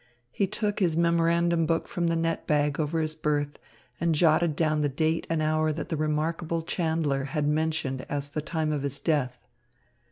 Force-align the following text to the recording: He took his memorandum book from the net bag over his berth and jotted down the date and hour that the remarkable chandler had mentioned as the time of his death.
He 0.31 0.47
took 0.47 0.79
his 0.79 0.97
memorandum 0.97 1.67
book 1.67 1.87
from 1.87 2.07
the 2.07 2.15
net 2.15 2.47
bag 2.47 2.79
over 2.79 3.01
his 3.01 3.13
berth 3.13 3.59
and 3.99 4.15
jotted 4.15 4.55
down 4.55 4.81
the 4.81 4.89
date 4.89 5.27
and 5.29 5.43
hour 5.43 5.71
that 5.71 5.89
the 5.89 5.95
remarkable 5.95 6.63
chandler 6.63 7.25
had 7.25 7.47
mentioned 7.47 8.01
as 8.09 8.29
the 8.29 8.41
time 8.41 8.71
of 8.71 8.81
his 8.81 8.99
death. 8.99 9.37